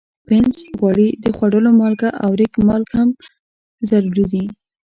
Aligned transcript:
پنس، 0.27 0.55
غوړي، 0.79 1.09
د 1.23 1.25
خوړلو 1.37 1.69
مالګه 1.79 2.09
او 2.23 2.29
ریګ 2.39 2.53
مال 2.67 2.83
هم 2.95 3.09
ضروري 3.89 4.25
دي. 4.31 4.43